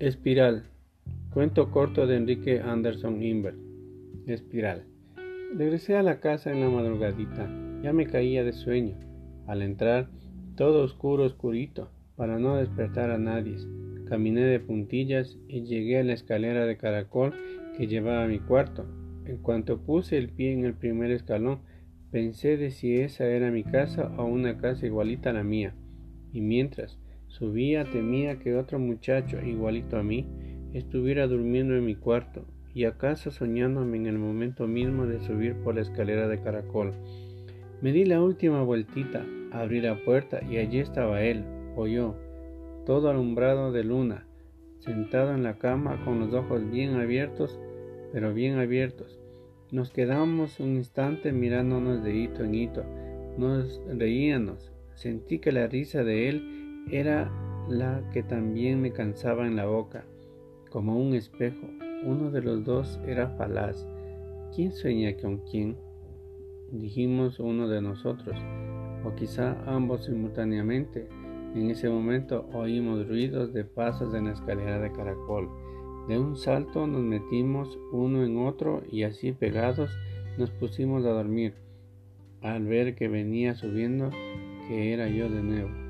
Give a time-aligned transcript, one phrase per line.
[0.00, 0.62] Espiral.
[1.34, 3.56] Cuento corto de Enrique Anderson Invert.
[4.28, 4.84] Espiral.
[5.56, 7.50] Regresé a la casa en la madrugadita.
[7.82, 8.94] Ya me caía de sueño.
[9.48, 10.08] Al entrar,
[10.54, 13.56] todo oscuro, oscurito, para no despertar a nadie.
[14.06, 17.34] Caminé de puntillas y llegué a la escalera de caracol
[17.76, 18.86] que llevaba a mi cuarto.
[19.24, 21.62] En cuanto puse el pie en el primer escalón,
[22.12, 25.74] pensé de si esa era mi casa o una casa igualita a la mía.
[26.32, 30.26] Y mientras Subía, temía que otro muchacho, igualito a mí,
[30.72, 35.74] estuviera durmiendo en mi cuarto y acaso soñándome en el momento mismo de subir por
[35.74, 36.92] la escalera de caracol.
[37.80, 41.44] Me di la última vueltita, abrí la puerta y allí estaba él,
[41.76, 42.16] o yo,
[42.86, 44.26] todo alumbrado de luna,
[44.78, 47.58] sentado en la cama con los ojos bien abiertos,
[48.12, 49.20] pero bien abiertos.
[49.70, 52.84] Nos quedamos un instante mirándonos de hito en hito,
[53.36, 56.57] nos reíamos, sentí que la risa de él
[56.90, 57.30] era
[57.68, 60.04] la que también me cansaba en la boca,
[60.70, 61.66] como un espejo.
[62.04, 63.86] Uno de los dos era falaz.
[64.54, 65.76] ¿Quién sueña con quién?
[66.72, 68.36] Dijimos uno de nosotros,
[69.04, 71.08] o quizá ambos simultáneamente.
[71.54, 75.48] En ese momento oímos ruidos de pasos en la escalera de caracol.
[76.08, 79.90] De un salto nos metimos uno en otro y así pegados
[80.38, 81.54] nos pusimos a dormir,
[82.40, 84.10] al ver que venía subiendo,
[84.68, 85.87] que era yo de nuevo.